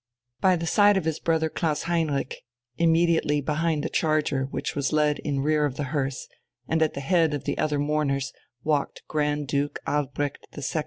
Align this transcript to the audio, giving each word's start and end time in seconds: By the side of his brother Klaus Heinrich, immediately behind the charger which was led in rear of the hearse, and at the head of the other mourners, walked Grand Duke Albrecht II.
By 0.39 0.55
the 0.55 0.65
side 0.65 0.97
of 0.97 1.05
his 1.05 1.19
brother 1.19 1.47
Klaus 1.47 1.83
Heinrich, 1.83 2.37
immediately 2.75 3.39
behind 3.39 3.83
the 3.83 3.87
charger 3.89 4.45
which 4.45 4.75
was 4.75 4.91
led 4.91 5.19
in 5.19 5.41
rear 5.41 5.63
of 5.63 5.75
the 5.75 5.83
hearse, 5.93 6.27
and 6.67 6.81
at 6.81 6.95
the 6.95 7.01
head 7.01 7.35
of 7.35 7.43
the 7.43 7.55
other 7.59 7.77
mourners, 7.77 8.33
walked 8.63 9.03
Grand 9.07 9.47
Duke 9.47 9.77
Albrecht 9.85 10.47
II. 10.57 10.63